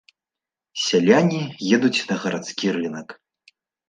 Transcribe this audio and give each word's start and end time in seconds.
Сяляне 0.83 1.41
едуць 1.79 2.01
на 2.13 2.17
гарадскі 2.23 2.73
рынак. 2.79 3.15